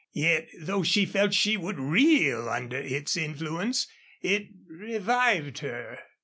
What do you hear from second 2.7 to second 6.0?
its influence, it revived her.